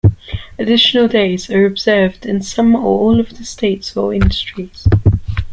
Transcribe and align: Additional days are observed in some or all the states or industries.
Additional 0.57 1.07
days 1.07 1.51
are 1.51 1.63
observed 1.63 2.25
in 2.25 2.41
some 2.41 2.75
or 2.75 2.81
all 2.83 3.23
the 3.23 3.45
states 3.45 3.95
or 3.95 4.11
industries. 4.15 4.87